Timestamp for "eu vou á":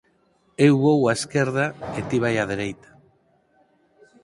0.67-1.13